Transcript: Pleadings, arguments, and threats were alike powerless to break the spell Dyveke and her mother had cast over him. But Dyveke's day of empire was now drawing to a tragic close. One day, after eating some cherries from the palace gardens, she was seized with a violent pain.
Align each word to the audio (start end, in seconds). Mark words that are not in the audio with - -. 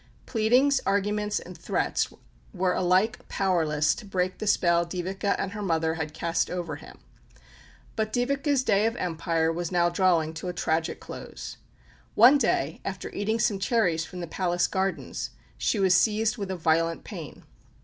Pleadings, 0.25 0.81
arguments, 0.83 1.39
and 1.39 1.55
threats 1.55 2.11
were 2.55 2.73
alike 2.73 3.19
powerless 3.29 3.93
to 3.93 4.03
break 4.03 4.39
the 4.39 4.47
spell 4.47 4.83
Dyveke 4.83 5.35
and 5.37 5.51
her 5.51 5.61
mother 5.61 5.93
had 5.93 6.11
cast 6.11 6.49
over 6.49 6.77
him. 6.77 6.97
But 7.95 8.11
Dyveke's 8.11 8.63
day 8.63 8.87
of 8.87 8.95
empire 8.95 9.53
was 9.53 9.71
now 9.71 9.89
drawing 9.89 10.33
to 10.33 10.47
a 10.47 10.53
tragic 10.53 10.99
close. 10.99 11.57
One 12.15 12.39
day, 12.39 12.81
after 12.83 13.11
eating 13.11 13.37
some 13.37 13.59
cherries 13.59 14.03
from 14.03 14.21
the 14.21 14.25
palace 14.27 14.65
gardens, 14.65 15.29
she 15.55 15.77
was 15.79 15.93
seized 15.93 16.35
with 16.35 16.49
a 16.49 16.55
violent 16.57 17.03
pain. 17.03 17.43